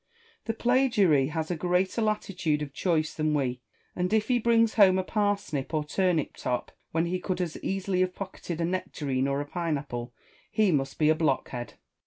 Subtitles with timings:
[0.01, 0.41] Porson.
[0.45, 3.61] The plagiary has a greater latitude of choice than we;
[3.95, 7.99] and if he brings home a parsnip or turnip top, when he could as easily
[7.99, 10.11] have pocketed a nectarine or a pine apple,
[10.49, 11.75] he must be a blockhead.